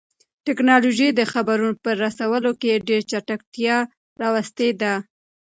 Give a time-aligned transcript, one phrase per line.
[0.47, 3.77] تکنالوژي د خبرونو په رسولو کې ډېر چټکتیا
[4.21, 4.93] راوستې ده.